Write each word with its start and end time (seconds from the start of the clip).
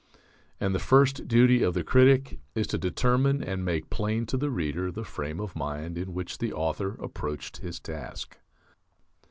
And 0.59 0.73
the 0.73 0.79
first 0.79 1.27
duty 1.27 1.61
of 1.61 1.75
the 1.75 1.83
critic 1.83 2.39
is 2.55 2.65
to 2.69 2.79
determine 2.79 3.43
and 3.43 3.63
make 3.63 3.91
plain 3.91 4.25
to 4.25 4.35
the 4.35 4.49
reader 4.49 4.91
the 4.91 5.03
frame 5.03 5.39
of 5.39 5.55
mind 5.55 5.95
in 5.95 6.11
which 6.15 6.39
the 6.39 6.53
author 6.53 6.95
approached 6.95 7.57
his 7.57 7.79
task. 7.79 8.39